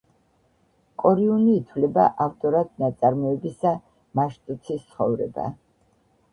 კორიუნი 1.03 1.51
ითვლება 1.57 2.07
ავტორად 2.25 2.73
ნაწარმოებისა 2.85 3.77
„მაშტოცის 4.21 4.85
ცხოვრება“. 4.91 5.51